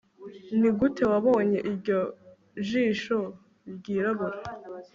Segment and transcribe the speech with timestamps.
[0.59, 1.99] nigute wabonye iryo
[2.67, 3.19] jisho
[3.75, 4.37] ryirabura